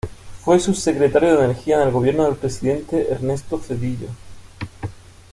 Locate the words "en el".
1.79-1.93